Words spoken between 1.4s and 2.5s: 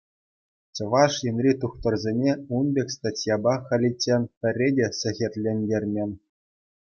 тухтӑрсене